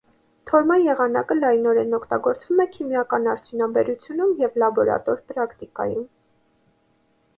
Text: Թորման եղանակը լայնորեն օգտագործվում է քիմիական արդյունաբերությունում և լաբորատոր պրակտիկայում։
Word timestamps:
Թորման 0.51 0.85
եղանակը 0.85 1.35
լայնորեն 1.37 1.93
օգտագործվում 1.97 2.63
է 2.65 2.67
քիմիական 2.77 3.29
արդյունաբերությունում 3.35 4.35
և 4.41 4.57
լաբորատոր 4.65 5.21
պրակտիկայում։ 5.33 6.09